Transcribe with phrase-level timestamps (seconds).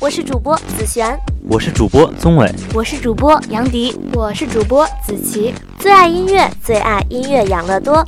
[0.00, 5.52] 我是主播子璇，我是主播宗伟，我是主播杨迪，我是主播子琪。
[5.76, 8.06] 最爱音乐，最爱音乐养乐多。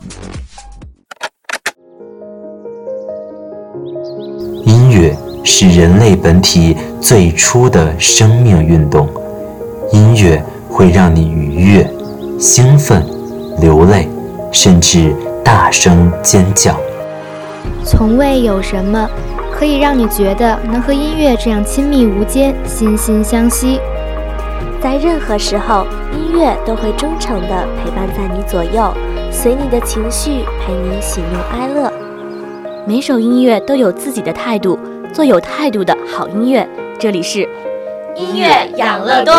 [4.65, 9.09] 音乐是人类本体最初的生命运动，
[9.93, 11.93] 音乐会让你愉悦、
[12.39, 13.05] 兴奋、
[13.61, 14.09] 流泪，
[14.53, 15.13] 甚至
[15.45, 16.79] 大声尖叫。
[17.85, 19.11] 从未有什么。
[19.61, 23.79] 可以让你觉得能和音乐这样亲密无间、心心相惜，
[24.81, 28.91] 在任何时候，音乐都会忠诚地陪伴在你左右，
[29.31, 31.93] 随你的情绪，陪你喜怒哀乐。
[32.87, 34.79] 每首音乐都有自己的态度，
[35.13, 36.67] 做有态度的好音乐。
[36.99, 37.47] 这里是
[38.17, 39.35] 音乐养乐多。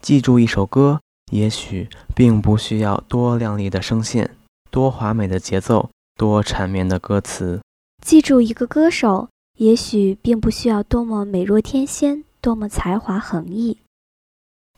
[0.00, 1.00] 记住一首歌。
[1.32, 4.36] 也许并不需要多亮丽的声线，
[4.70, 7.60] 多华美的节奏，多缠绵的歌词。
[8.00, 13.78] 记住一个歌手，也许并不需要多么美若天仙，多么才华横溢。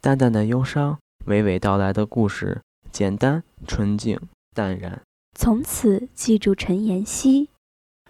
[0.01, 4.19] 淡淡的忧伤，娓娓道来的故事，简单、纯净、
[4.55, 5.03] 淡然。
[5.39, 7.51] 从此记住陈妍希，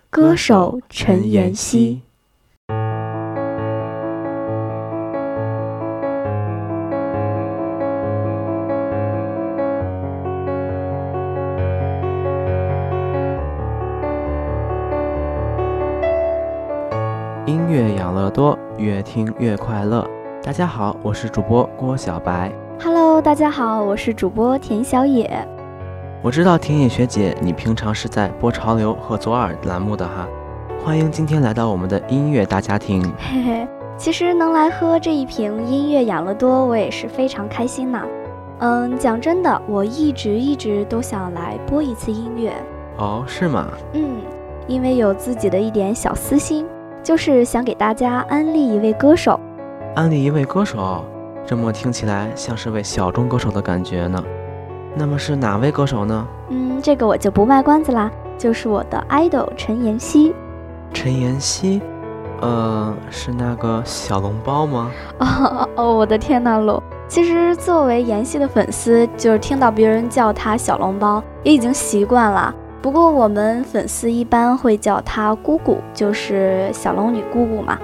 [0.09, 2.03] 歌手陈妍希。
[18.19, 20.05] 乐多，越听越快乐。
[20.43, 22.51] 大家好，我是主播郭小白。
[22.83, 25.47] Hello，大家好，我是主播田小野。
[26.21, 30.27] 我知道田野学姐，你平常是在播潮流和左耳栏目的哈。
[30.85, 33.01] 欢迎今天来到我们的音乐大家庭。
[33.19, 38.03] 嘿嘿，其实能来喝这一瓶音乐养乐多，我也是非常开心呐。
[38.59, 42.53] 嗯，讲真的，我一直一直都想来播一次音乐。
[42.97, 43.69] 哦，是吗？
[43.93, 44.17] 嗯，
[44.67, 46.67] 因为有自己的一点小私心。
[47.09, 49.41] 就是想给大家安利一位歌手，
[49.95, 51.03] 安利一位歌手，
[51.47, 54.23] 这么听起来像是位小众歌手的感觉呢。
[54.95, 56.29] 那么是哪位歌手呢？
[56.51, 60.35] 嗯，这个我就不卖关子啦，就是我的 idol 陈妍希。
[60.93, 61.81] 陈妍希，
[62.43, 64.91] 呃，是那个小笼包吗？
[65.19, 66.83] 哦哦，我的天呐，露！
[67.09, 72.55] 其实作为妍希的粉丝，就是听到别人叫她小笼包，也已经习惯了。
[72.81, 77.79] 不过我们粉丝一般会叫她姑姑，就是小龙女姑姑嘛。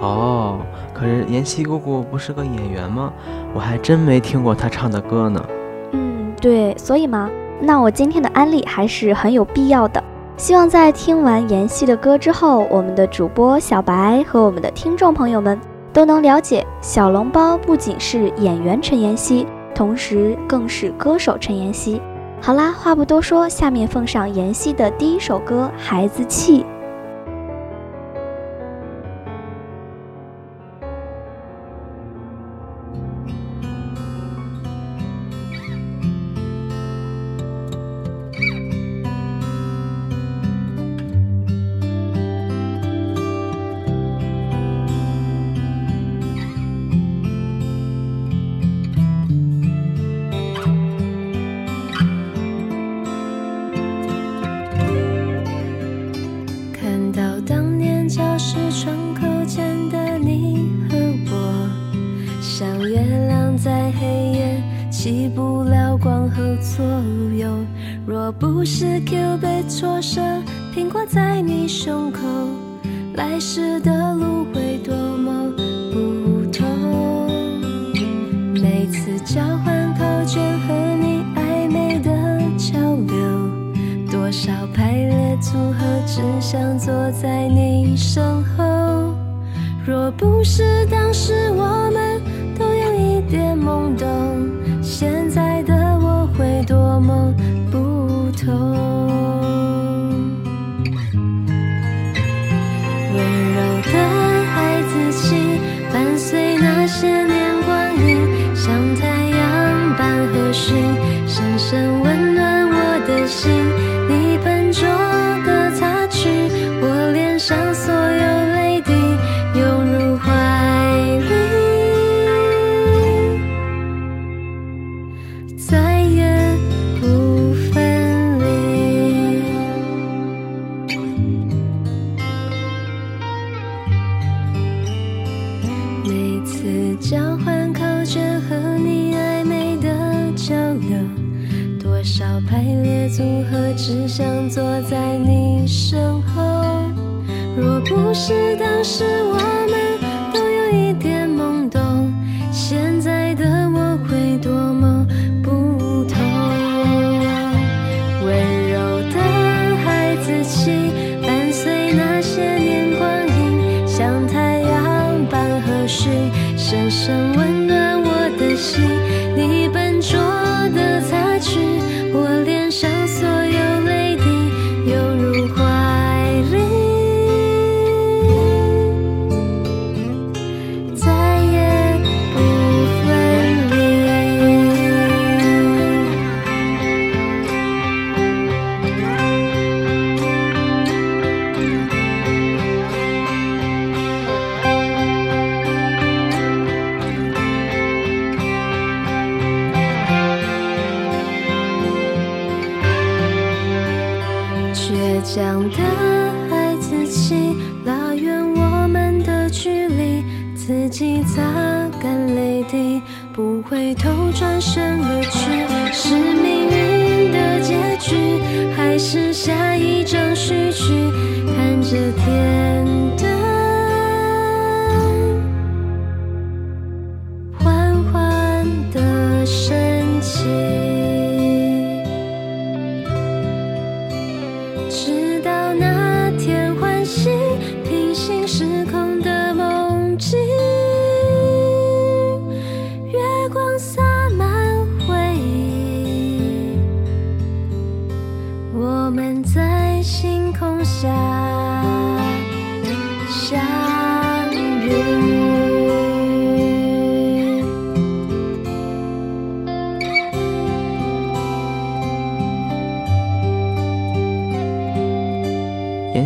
[0.00, 0.58] 哦，
[0.92, 3.12] 可是妍希姑姑不是个演员吗？
[3.54, 5.44] 我还真没听过她唱的歌呢。
[5.92, 7.30] 嗯，对，所以嘛，
[7.60, 10.02] 那我今天的安利还是很有必要的。
[10.36, 15.58] 希望在听完妍希的歌之后，我们的主播小白和我们的听众朋友们
[15.92, 22.00] 都能了解，小笼包不仅是演员陈妍希，同时更是歌手陈妍希。
[22.44, 26.62] 好啦，话不多说，下面奉上妍希的第一首歌《孩子气》。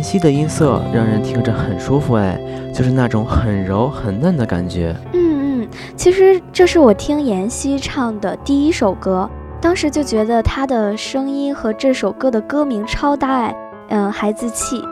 [0.09, 2.35] 西的音色让人听着很舒服，哎，
[2.73, 4.95] 就是那种很柔很嫩的感觉。
[5.13, 9.29] 嗯嗯，其实这是我听妍希唱的第一首歌，
[9.61, 13.55] 当时就觉得她的声音和这首歌的歌名超搭哎，
[13.89, 14.83] 嗯，孩子气。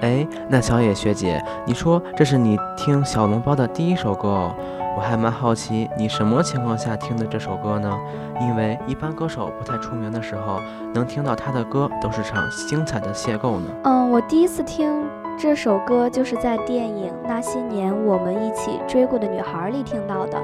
[0.00, 4.54] 哎，那小野学姐，你说这是你听小笼包的第一首歌哦？
[4.96, 7.96] 我还蛮好奇，你什么情况下听的这首歌呢？
[8.40, 10.60] 因为一般歌手不太出名的时候，
[10.92, 13.66] 能听到他的歌都是场精彩的邂逅呢。
[13.84, 15.04] 嗯，我第一次听
[15.38, 20.38] 这首歌就是在电影《那些年我们一起追过的女孩》里听到的。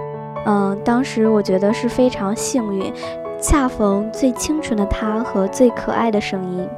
[0.44, 2.93] 嗯，当时我觉得是非常幸运，
[3.41, 6.69] 恰逢最清纯的她和最可爱的声音。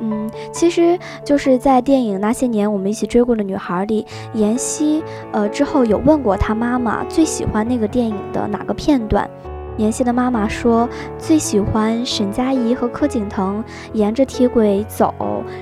[0.00, 9.28] 嗯，其实就是在电影《那些年我们一起追过的女孩》里，妍希呃之后有问过她妈妈最喜欢那个电影的哪个片段。
[9.76, 15.14] 妍希的妈妈说最喜欢沈佳宜和柯景腾沿着铁轨走，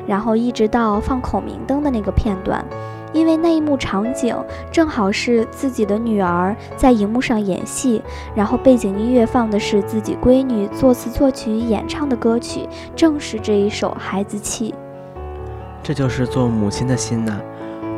[0.06, 2.65] 然后一直到放孔明灯的那个片段。
[3.12, 4.36] 因为那一幕场景
[4.70, 8.03] 正好是自己的女儿在荧幕上演戏，
[8.34, 14.70] 然后背景音乐放的是自己闺女作词作曲演唱的歌曲，正是这一首《孩子气》。
[15.82, 17.41] 这就是做母亲的心呐。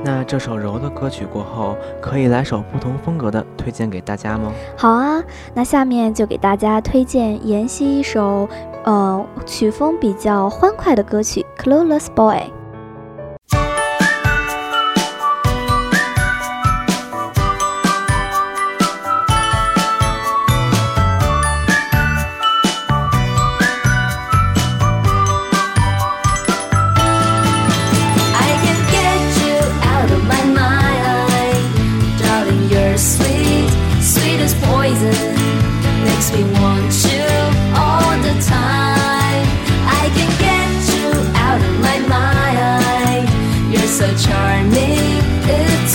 [0.02, 4.50] 那这首柔的歌曲过后，可以来首不同风格的推荐给大家吗？
[4.74, 8.48] 好啊，那下面就给大家推荐妍希一首，
[8.84, 12.36] 呃，曲风比较欢快的歌曲《Clueless Boy》。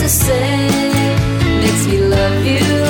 [0.05, 0.67] to say
[1.61, 2.84] makes me love you.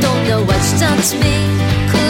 [0.00, 2.07] don't know what's stops to me.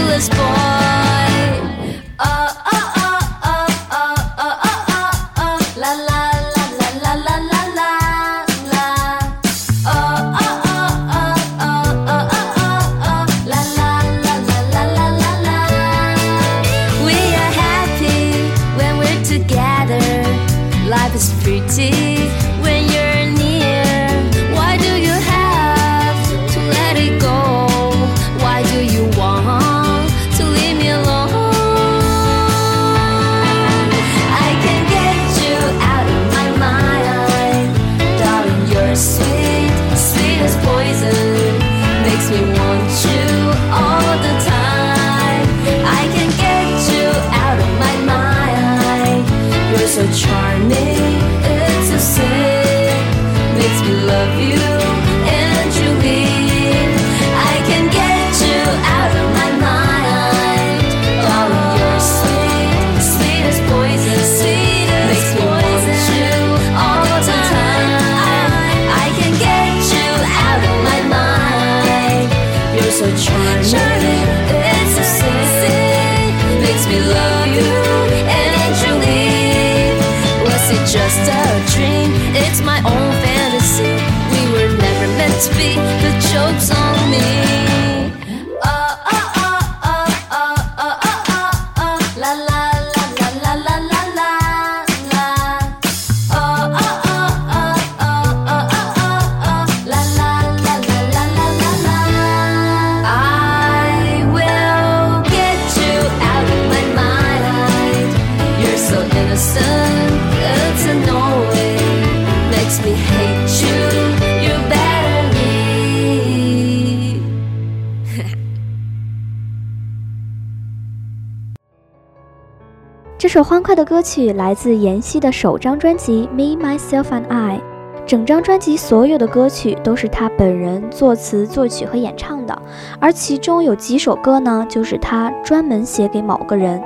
[123.39, 127.61] 首欢快的歌曲来自妍希的首张专辑《Me Myself and I》，
[128.05, 132.63] 整张专辑所有的歌曲都是她本人作词、作曲和演唱的，
[132.99, 136.83] 而其中有几首歌呢，就是她专门写给某个人。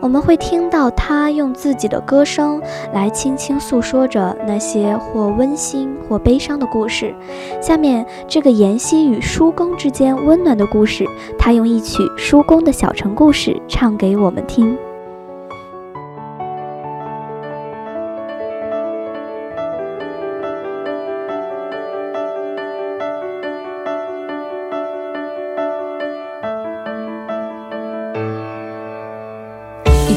[0.00, 7.12] 我们会听到她用自己的歌声来轻轻诉说着那些或温馨或悲伤的故事。
[7.60, 11.04] 下面这个妍希与叔公之间温暖的故事，
[11.36, 14.78] 她用一曲《叔公的小城故事》唱给我们听。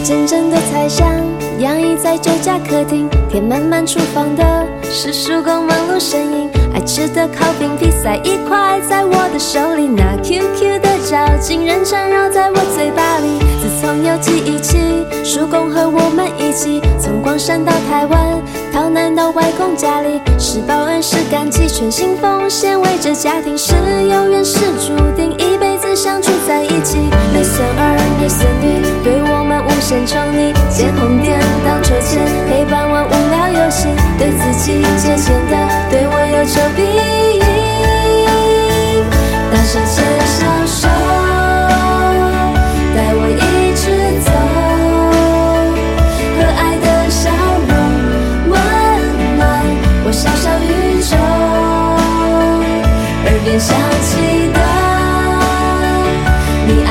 [0.03, 1.07] 阵阵的菜香
[1.59, 6.49] 洋溢在酒家客厅，填满满厨房的是叔公忙碌身影。
[6.73, 13.39] 爱吃的烤饼皮塞一块在我的手里，那 QQ 的嚼劲仍缠绕在我嘴巴里。
[13.59, 14.77] 自从有记忆起，
[15.23, 18.41] 叔公和我们一起从广山到台湾，
[18.71, 23.73] 逃难到外公家里，是报恩是感激，全心奉献为这家庭，是
[24.07, 26.97] 有缘是注定一辈子相处在一起。
[27.33, 29.18] 没孙儿没孙女，对
[29.79, 32.19] 我们无限宠溺，借红点当筹钱，
[32.49, 35.55] 陪伴我无聊游戏，对自己借钱的，
[35.89, 37.39] 对我有求必应。
[39.49, 40.89] 大手牵小手，
[42.93, 44.27] 带我一直走，
[46.35, 47.31] 和爱的笑
[47.69, 47.71] 容
[48.49, 48.53] 温
[49.37, 49.39] 暖
[50.03, 50.69] 我小小宇
[51.01, 51.15] 宙，
[53.23, 53.71] 耳边响
[54.03, 54.11] 起
[54.51, 54.59] 的。
[56.67, 56.89] 你爱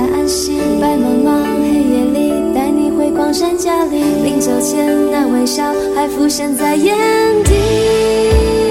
[0.00, 6.94] 安息，白茫茫黑夜里带你回光山家里，临走前那微笑还浮现在眼
[7.44, 8.65] 底。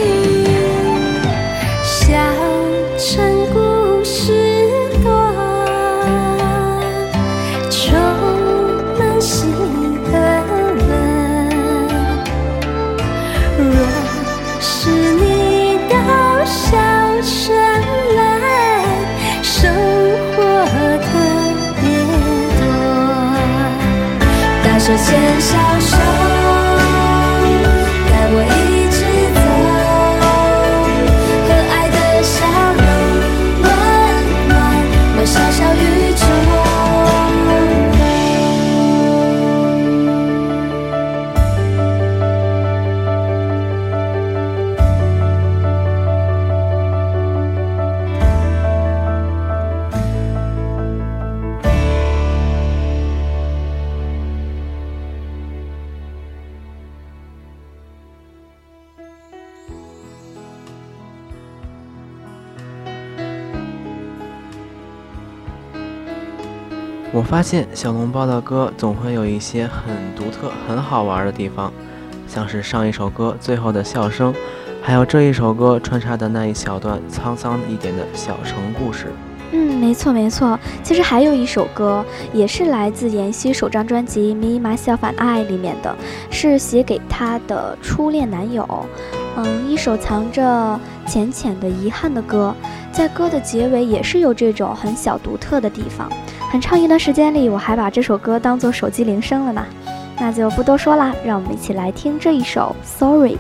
[67.36, 71.70] 发现小笼包的歌总会有一些很独特、很好玩的地方，
[72.30, 74.34] 像是上一首歌最后的笑声，
[74.82, 79.08] 还有这一首歌穿插的那一小段沧桑一点的小城故事。
[79.52, 80.58] 嗯，没错没错。
[80.82, 85.94] 其实还有一首歌，也是来自妍希首张专辑《Me Myself and I》里面的，
[86.32, 88.66] 是写给她的初恋男友。
[89.36, 92.56] 嗯，一首藏着浅浅的遗憾的歌，
[92.94, 96.10] 在歌的结尾也是有这种很小独特的地方。
[96.52, 99.66] 很长一段时间里，我还把这首歌当做手机铃声了呢。
[100.18, 103.34] 那就不多说了，让我们一起来听这一首《Sorry》。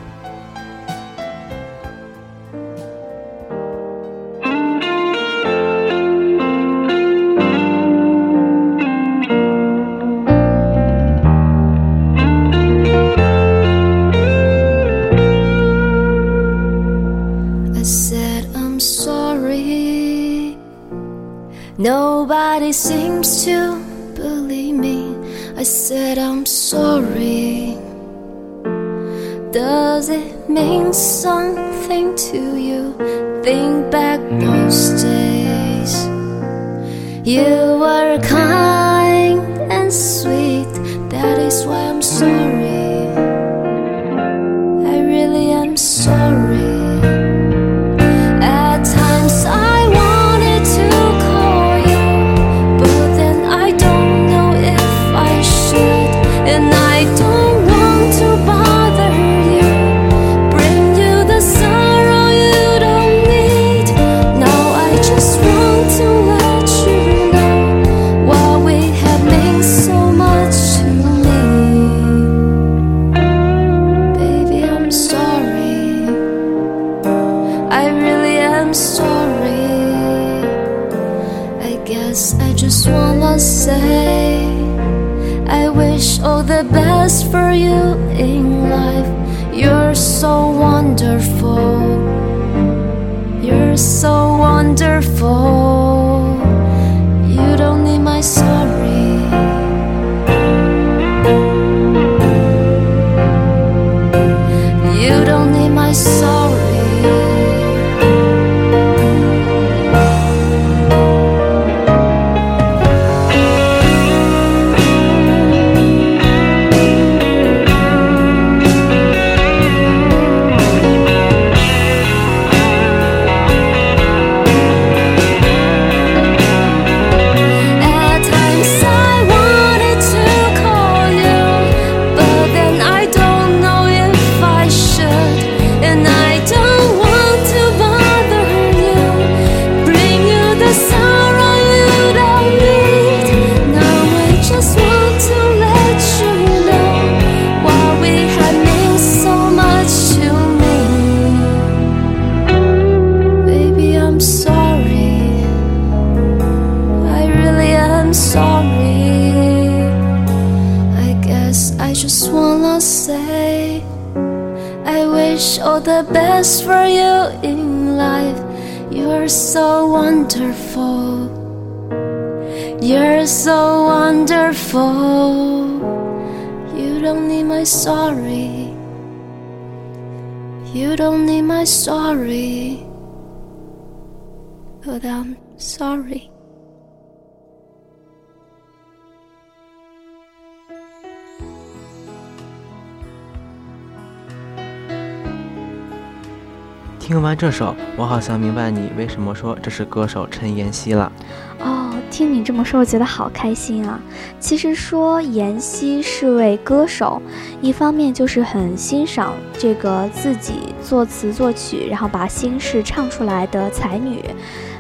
[197.05, 201.11] 听完这首，我好像明白你为什么说这是歌手陈妍希了。
[201.59, 203.99] 哦，听你这么说，我觉得好开心啊！
[204.39, 207.21] 其实说妍希是位歌手，
[207.61, 214.23] 一方面就是很欣赏这个自己作词作曲，然后把心事唱出来的才女；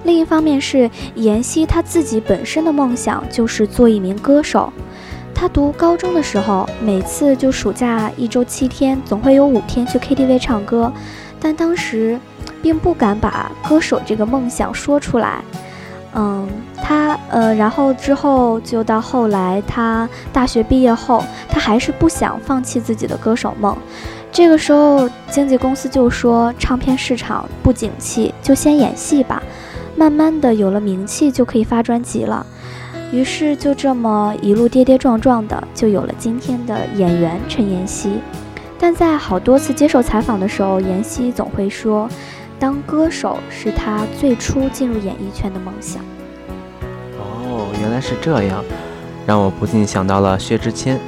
[0.03, 4.73] 另一方面是妍希她自己本身的梦想就是做一名歌手。
[5.31, 10.91] 她读高中的时候，每次就暑假一周七天，总会有五天去 KTV 唱歌，
[11.45, 12.19] 但当时
[12.59, 15.43] 并不敢把歌手这个梦想说出来。
[16.15, 16.49] 嗯，
[16.81, 23.77] 他呃，然后之后就到后来，他大学毕业后，他还是不想放弃自己的歌手梦。
[24.31, 29.43] 这个时候，经纪公司就说唱片市场不景气，就先演戏吧，
[29.95, 32.43] 慢慢的有了名气就可以发专辑了。
[33.11, 38.17] 于是就这么一路跌跌撞撞的，就有了今天的演员陈妍希。
[38.79, 42.09] 但在好多次接受采访的时候，妍希总会说，
[42.59, 46.03] 当歌手是她最初进入演艺圈的梦想。
[47.17, 48.63] 哦，原来是这样，
[49.25, 50.99] 让我不禁想到了薛之谦。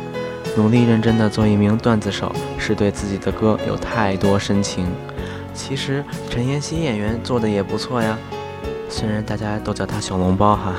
[0.56, 4.88] 努力认真的做一名段子手，是对自己的歌有太多深情。
[5.54, 8.18] 其实陈妍希演员做的也不错呀，
[8.90, 10.74] 虽然大家都叫她小笼包哈。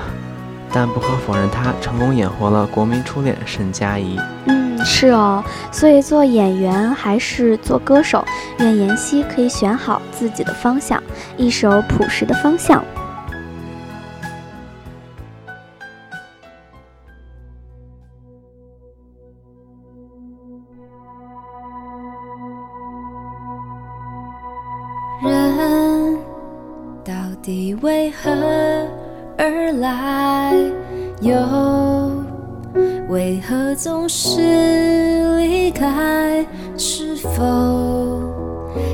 [0.72, 4.18] 但不可否认，他成功演活了国民初恋沈佳宜。
[4.46, 8.24] 嗯，是哦，所以做演员还是做歌手，
[8.58, 11.02] 愿妍希可以选好自己的方向，
[11.36, 12.84] 一首朴实的方向。
[25.20, 26.18] 人
[27.04, 28.57] 到底为何？
[29.50, 30.52] 而来，
[31.22, 31.34] 又
[33.08, 36.44] 为何总是离开？
[36.76, 37.40] 是否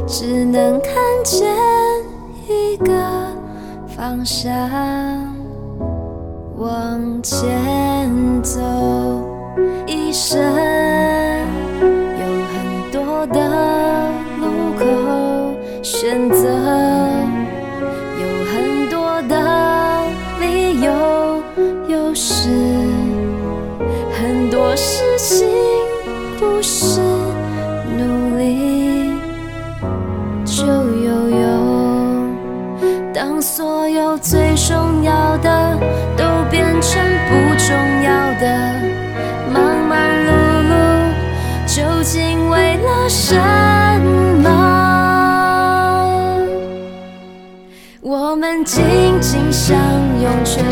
[0.06, 1.52] 只能看见
[2.48, 2.86] 一个
[3.88, 4.54] 方向，
[6.56, 7.60] 往前
[8.40, 8.60] 走？
[9.88, 10.40] 一生
[12.20, 13.40] 有很多的
[14.38, 14.44] 路
[14.78, 14.84] 口
[15.82, 16.43] 选择。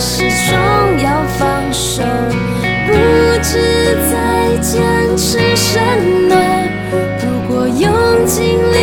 [0.05, 0.59] 始终
[1.01, 2.03] 要放手。
[2.89, 2.93] 不
[3.41, 4.83] 知再坚
[5.17, 5.79] 持什
[6.29, 6.35] 么，
[7.23, 8.77] 如果用尽力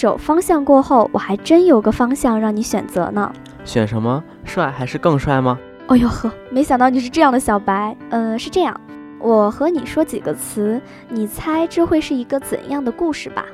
[0.00, 3.30] 首方向过后，我还真有个方向让你选择呢。
[3.66, 4.24] 选什么？
[4.44, 5.58] 帅还是更帅吗？
[5.88, 7.94] 哎呦呵，没想到你是这样的小白。
[8.08, 8.80] 嗯，是这样，
[9.18, 13.44] 我和你说几个词，你猜这会是一个怎样的故事吧？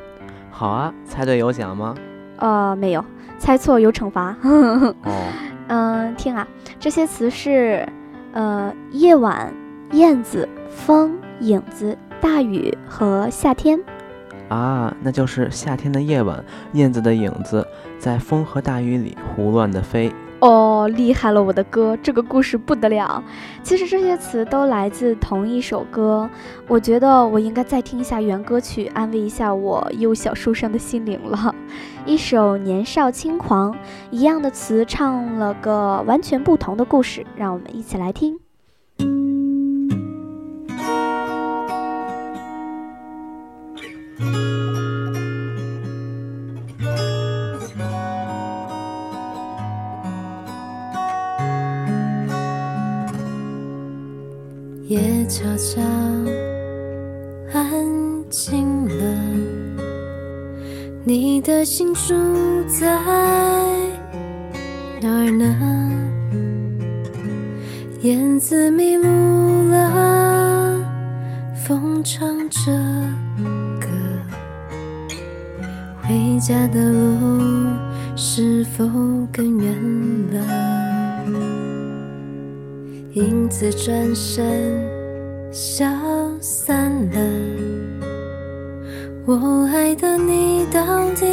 [0.53, 1.97] 好啊，猜对有奖吗？
[2.37, 3.05] 呃，没有，
[3.41, 4.37] 猜错有惩罚。
[4.45, 4.95] 哦，
[5.67, 6.47] 嗯，听啊，
[6.79, 7.85] 这些词是，
[8.35, 9.53] 呃，夜晚、
[9.91, 13.81] 燕子、风、影子、大雨和夏天。
[14.49, 17.67] 啊，那就是夏天的夜晚，燕子的影子
[17.99, 20.13] 在风和大雨里胡乱的飞。
[20.39, 23.25] 哦，厉害了，我的哥，这个故事不得了。
[23.63, 26.29] 其实这些词都来自同一首歌，
[26.69, 31.55] 我觉得我应该再听一下原歌曲，安慰一下我幼小受伤的心灵了。
[32.05, 33.73] 一首《年少轻狂》，
[34.11, 38.39] 一样的词唱了个完全不同的故事，让我们一起来听。
[55.29, 55.83] 悄悄
[57.53, 57.65] 安
[58.31, 59.05] 静了，
[61.03, 62.15] 你的心住
[62.69, 62.87] 在
[65.03, 65.45] 哪儿呢？
[68.03, 69.09] 燕子迷路
[69.69, 70.81] 了，
[71.67, 72.71] 风唱着
[73.81, 73.89] 歌，
[76.03, 77.67] 回家的路
[78.15, 78.87] 是否
[79.33, 79.75] 更远
[80.33, 80.39] 了？
[83.15, 84.95] 影子转身
[85.59, 85.87] 消
[86.39, 87.19] 散了，
[89.25, 90.83] 我爱的你到
[91.15, 91.25] 底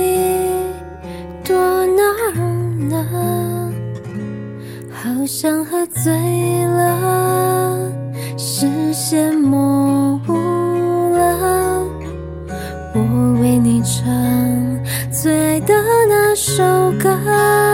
[1.44, 1.58] 躲
[1.88, 2.40] 哪儿
[2.90, 3.74] 呢？
[4.90, 6.14] 好像喝醉
[6.68, 7.92] 了，
[8.38, 10.34] 视线模糊
[11.18, 11.86] 了。
[12.96, 14.10] 我为你唱
[15.12, 15.74] 最爱的
[16.08, 16.64] 那首
[16.98, 17.73] 歌。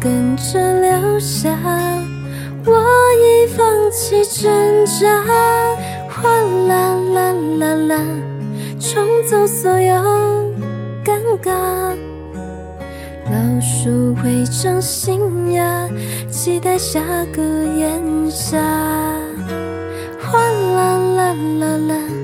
[0.00, 1.50] 跟着流下，
[2.64, 2.72] 我
[3.14, 4.50] 已放弃挣
[4.86, 5.22] 扎。
[6.08, 6.30] 哗
[6.66, 8.00] 啦啦啦啦，
[8.80, 9.94] 冲走所有
[11.04, 11.52] 尴尬。
[13.26, 15.86] 老鼠会长新芽，
[16.30, 17.00] 期待下
[17.34, 18.58] 个炎夏。
[20.18, 22.19] 哗啦啦啦啦。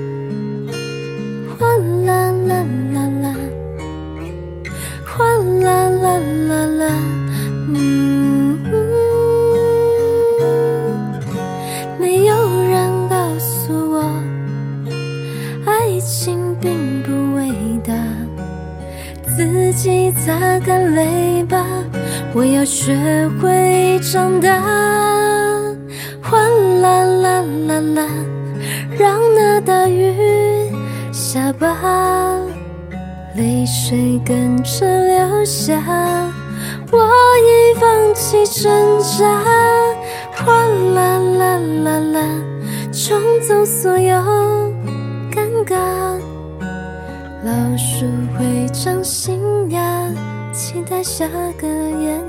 [33.89, 35.81] 水跟着流下，
[36.91, 38.69] 我已放弃挣
[38.99, 39.41] 扎。
[40.35, 42.19] 哗啦啦啦啦，
[42.91, 44.13] 冲走所有
[45.31, 45.77] 尴尬。
[47.45, 48.05] 老鼠
[48.37, 49.39] 会长新
[49.71, 49.79] 芽，
[50.51, 51.25] 期待下
[51.57, 52.21] 个炎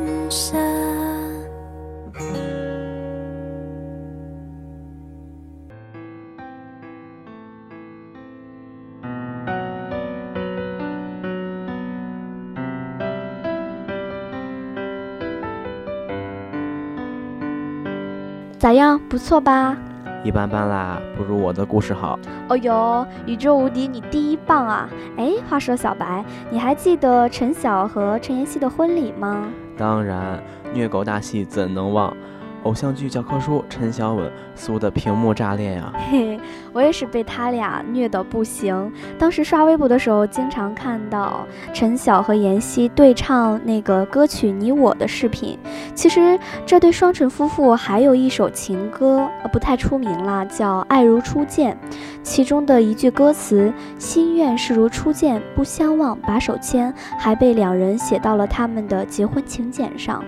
[18.69, 19.75] 咋样，不错吧？
[20.23, 22.19] 一般般啦，不如我的故事好。
[22.51, 24.87] 哦呦，宇宙无敌，你第一棒啊！
[25.17, 29.45] 哎，话说小白，你还记得陈晓和陈妍希的婚礼吗？
[29.79, 30.39] 当然，
[30.75, 32.15] 虐狗大戏怎能忘？
[32.65, 35.93] 偶像剧教科书，陈晓吻，酥的屏幕炸裂呀！
[36.11, 36.39] 嘿，
[36.73, 38.93] 我也是被他俩虐得不行。
[39.19, 45.59] 当时刷微博的时候，经常看到陈晓和妍希对唱那个歌曲《你我》的视频。
[45.95, 51.77] 其实这对双唇夫妇还有一首情歌，呃，不太出名了，叫《爱如初见》。
[52.23, 60.23] 其中的一句歌词“心愿是如初见，不相忘把手牵”，还被两人写到了他们的结婚请柬上。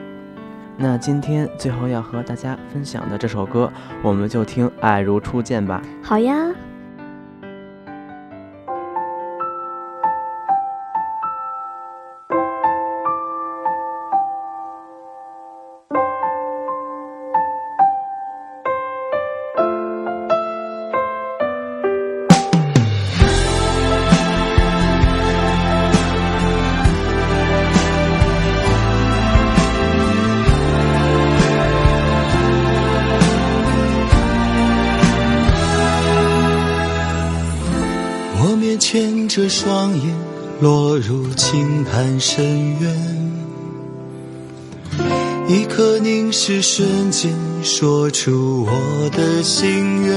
[0.82, 3.70] 那今天最后要和大家分享的这首歌，
[4.02, 5.82] 我们就听《爱如初见》吧。
[6.02, 6.50] 好呀。
[38.78, 40.14] 着双眼，
[40.60, 43.20] 落入轻叹深渊。
[45.48, 50.14] 一刻凝视瞬间，说出我的心愿。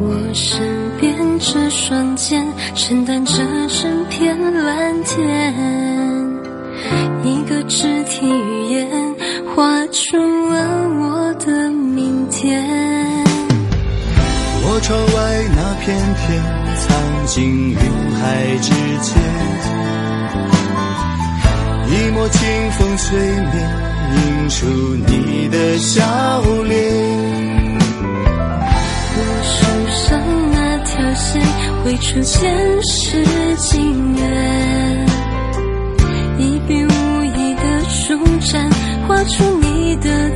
[0.00, 0.60] 我身
[1.00, 3.34] 边这双肩，承担着
[3.68, 5.54] 整片蓝天。
[7.22, 9.14] 一个肢体语言，
[9.54, 12.81] 画出了我的明天。
[14.82, 15.12] 窗外
[15.54, 16.42] 那片天，
[16.76, 17.76] 藏进云
[18.16, 19.10] 海之间。
[21.88, 22.40] 一抹清
[22.72, 23.54] 风吹面，
[24.16, 24.66] 映出
[25.06, 26.02] 你的笑
[26.64, 27.78] 脸。
[29.14, 29.56] 我手
[29.88, 31.40] 上那条线，
[31.84, 33.24] 绘出前世
[33.56, 35.06] 今缘。
[36.38, 38.68] 一笔无意的舒展，
[39.06, 40.28] 画出你的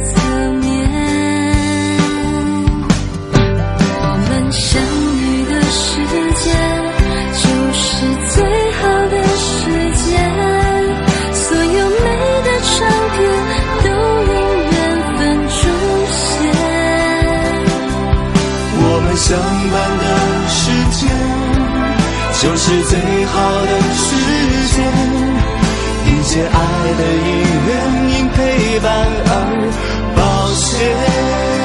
[5.71, 6.45] 时间
[7.33, 7.85] 就是
[8.33, 8.35] 最
[8.73, 9.47] 好的时
[9.95, 10.09] 间，
[11.33, 12.05] 所有美
[12.45, 12.75] 的唱
[13.13, 13.17] 片
[13.85, 13.87] 都
[14.25, 14.35] 因
[14.71, 14.75] 缘
[15.17, 15.59] 分出
[16.13, 16.17] 现。
[18.79, 19.27] 我们相
[19.73, 20.05] 伴的
[20.49, 20.57] 时
[20.93, 21.01] 间
[22.41, 22.93] 就是最
[23.27, 23.35] 好
[23.67, 24.07] 的时
[24.75, 24.77] 间，
[26.07, 26.55] 一切爱
[26.99, 27.29] 的因
[27.67, 27.69] 缘
[28.11, 28.39] 因陪
[28.81, 28.87] 伴
[29.27, 29.31] 而
[30.17, 30.19] 保
[30.55, 31.56] 鲜。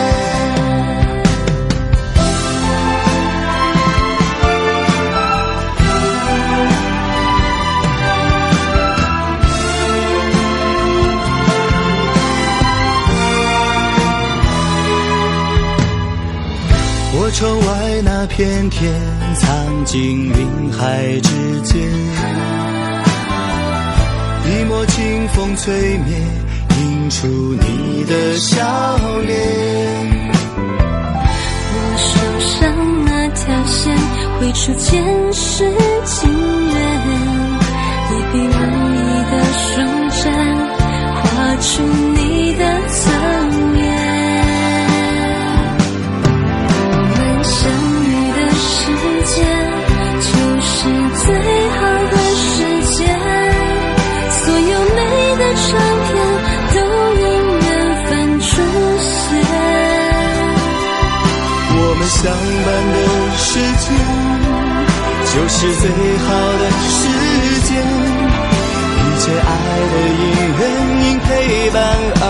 [18.24, 18.94] 那片天，
[19.34, 21.82] 藏进云海之间。
[24.46, 26.16] 一抹清风吹灭，
[26.78, 28.64] 映出你的笑
[29.26, 29.36] 脸。
[31.74, 32.14] 我手
[32.46, 32.62] 上
[33.06, 33.98] 那条线，
[34.40, 35.74] 绘出前世
[36.06, 36.78] 情缘。
[38.06, 38.50] 一笔无
[38.94, 39.72] 意的舒
[40.22, 40.30] 展，
[41.24, 41.26] 画
[41.60, 41.82] 出
[42.14, 42.20] 你
[62.22, 62.98] 相伴的
[63.36, 63.50] 时
[63.82, 63.86] 间，
[65.26, 65.84] 就是最
[66.20, 66.28] 好
[66.60, 67.00] 的时
[67.64, 67.70] 间。
[68.94, 69.52] 一切爱
[69.92, 70.24] 的因
[70.60, 70.62] 缘，
[71.02, 71.30] 因陪
[71.72, 71.76] 伴
[72.22, 72.24] 而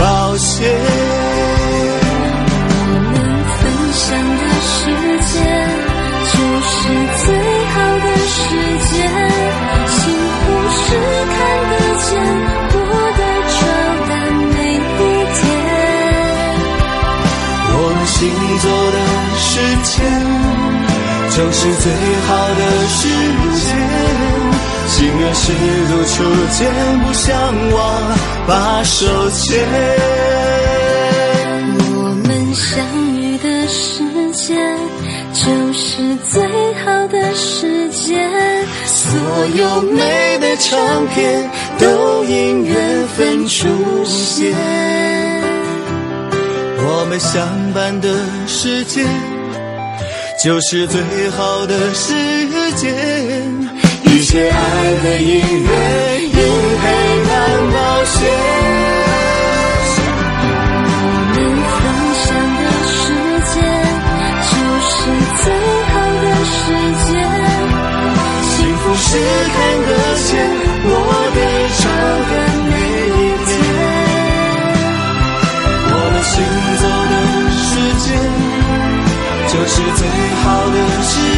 [0.38, 0.50] 鲜。
[2.88, 3.14] 我们
[3.58, 3.60] 分
[3.92, 4.02] 享
[4.38, 4.80] 的时
[5.28, 5.34] 间，
[6.32, 6.72] 就是
[7.22, 7.28] 最
[7.68, 8.34] 好的时
[8.88, 8.92] 间。
[9.88, 10.00] 幸
[10.40, 10.84] 福是
[11.28, 11.36] 看
[11.68, 12.10] 得见。
[21.34, 21.90] 就是最
[22.26, 23.08] 好的时
[23.60, 23.64] 间。
[24.86, 25.52] 心愿是
[25.88, 26.70] 如初见，
[27.00, 27.32] 不相
[27.72, 27.80] 忘，
[28.46, 29.58] 把手牵。
[31.88, 32.84] 我们相
[33.16, 34.76] 遇的时间，
[35.32, 36.42] 就是最
[36.84, 38.30] 好的时间。
[38.84, 39.18] 所
[39.56, 43.66] 有美的唱片，都因缘分出
[44.04, 44.54] 现。
[46.84, 48.08] 我们相伴的
[48.46, 49.06] 时间，
[50.42, 52.12] 就是最好的时
[52.72, 52.92] 间。
[54.06, 54.56] 一切爱
[55.00, 56.84] 和音乐，因陪
[57.28, 57.30] 伴
[57.72, 58.18] 保险。
[61.30, 61.38] 我们
[61.70, 61.80] 分
[62.18, 62.26] 享
[62.58, 63.00] 的时
[63.52, 63.54] 间，
[64.50, 64.92] 就是
[65.44, 65.46] 最
[65.86, 66.60] 好的时
[67.06, 67.10] 间。
[68.50, 69.06] 幸福是
[69.46, 69.90] 看得
[70.26, 70.30] 见，
[70.82, 70.90] 我
[71.36, 71.38] 的
[71.78, 71.84] 照
[72.26, 72.30] 片
[72.66, 72.74] 每
[73.14, 73.50] 一天。
[75.86, 76.34] 我们行
[76.82, 77.14] 走的
[77.62, 77.62] 时
[78.08, 78.10] 间。
[79.52, 80.00] 就是最
[80.64, 81.31] 我的。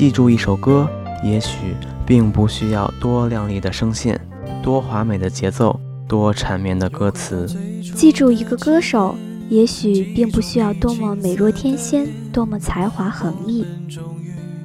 [0.00, 0.88] 记住一首歌，
[1.22, 1.76] 也许
[2.06, 4.18] 并不需要多亮丽的声线，
[4.62, 5.78] 多华美的节奏，
[6.08, 7.46] 多缠绵的歌词。
[7.94, 9.14] 记住一个歌手，
[9.50, 13.66] 也许并不需要多么美若天仙，多么才华横溢。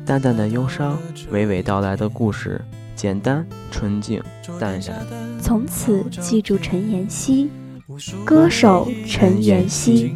[0.06, 0.98] 淡淡的忧伤，
[1.34, 2.62] 娓娓道来的故事，
[2.96, 4.24] 简单纯净
[4.58, 5.06] 淡然。
[5.42, 7.50] 从此记住陈妍希，
[8.24, 10.16] 歌手陈妍希。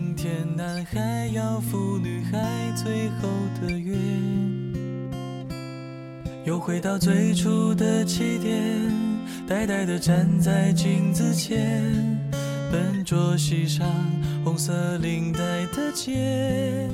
[6.45, 8.57] 又回到最初的起点，
[9.45, 11.83] 呆呆地站在镜子前，
[12.71, 13.85] 笨拙系上
[14.43, 15.39] 红色领带
[15.75, 16.87] 的结，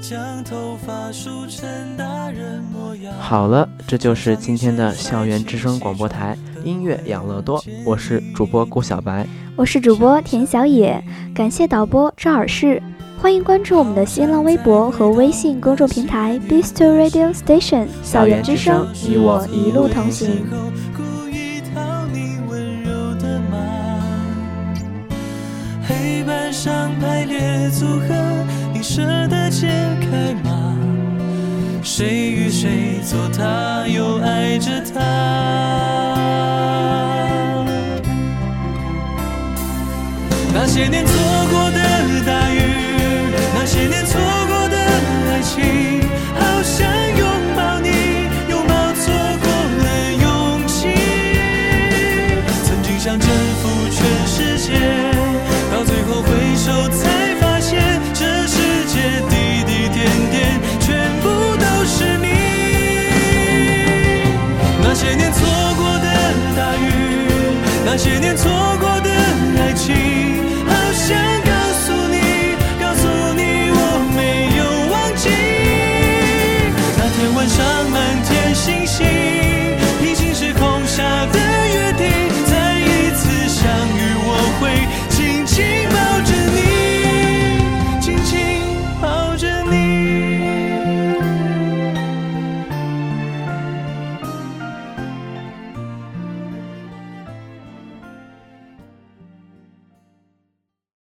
[0.00, 1.64] 将头发梳成
[1.96, 3.14] 大人模样。
[3.20, 9.26] 好了，这就是今天的校园之声广播台音乐养乐多，我是主播顾小白，
[9.56, 11.02] 我是主播田小野，
[11.32, 12.82] 感谢导播赵尔世。
[13.22, 20.44] 欢迎关注我们的新浪微博和微信公众平台 b i s t o Radio Station 校园之声，与我一路同行。
[25.86, 28.44] 黑板上排列组合，
[28.74, 29.68] 你舍得解
[30.00, 30.76] 开吗？
[31.80, 35.00] 谁与谁做他，又爱着他？
[40.54, 41.12] 那些年错
[41.50, 41.51] 过